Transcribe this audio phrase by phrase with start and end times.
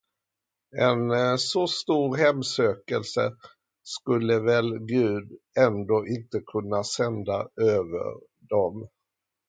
[0.79, 3.31] En så stor hemsökelse
[3.83, 6.43] skulle väl Gud ändå inte
[6.97, 8.87] sända över dem.